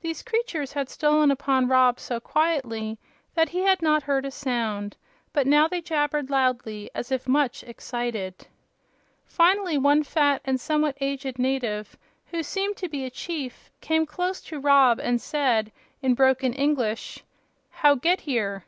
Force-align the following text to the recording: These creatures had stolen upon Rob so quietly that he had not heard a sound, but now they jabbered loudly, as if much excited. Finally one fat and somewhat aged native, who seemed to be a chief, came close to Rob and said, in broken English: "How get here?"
These 0.00 0.22
creatures 0.22 0.72
had 0.72 0.88
stolen 0.88 1.30
upon 1.30 1.68
Rob 1.68 2.00
so 2.00 2.18
quietly 2.20 2.98
that 3.34 3.50
he 3.50 3.58
had 3.58 3.82
not 3.82 4.04
heard 4.04 4.24
a 4.24 4.30
sound, 4.30 4.96
but 5.34 5.46
now 5.46 5.68
they 5.68 5.82
jabbered 5.82 6.30
loudly, 6.30 6.88
as 6.94 7.12
if 7.12 7.28
much 7.28 7.62
excited. 7.62 8.46
Finally 9.26 9.76
one 9.76 10.04
fat 10.04 10.40
and 10.46 10.58
somewhat 10.58 10.96
aged 11.02 11.38
native, 11.38 11.98
who 12.28 12.42
seemed 12.42 12.78
to 12.78 12.88
be 12.88 13.04
a 13.04 13.10
chief, 13.10 13.70
came 13.82 14.06
close 14.06 14.40
to 14.40 14.58
Rob 14.58 14.98
and 14.98 15.20
said, 15.20 15.70
in 16.00 16.14
broken 16.14 16.54
English: 16.54 17.22
"How 17.68 17.94
get 17.94 18.22
here?" 18.22 18.64